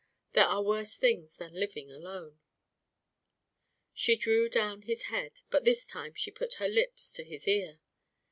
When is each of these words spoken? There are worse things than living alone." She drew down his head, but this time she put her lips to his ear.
There 0.33 0.45
are 0.47 0.63
worse 0.63 0.97
things 0.97 1.35
than 1.35 1.53
living 1.59 1.91
alone." 1.91 2.39
She 3.93 4.15
drew 4.15 4.49
down 4.49 4.81
his 4.81 5.03
head, 5.13 5.41
but 5.51 5.63
this 5.63 5.85
time 5.85 6.15
she 6.15 6.31
put 6.31 6.55
her 6.55 6.67
lips 6.67 7.13
to 7.13 7.23
his 7.23 7.47
ear. 7.47 7.79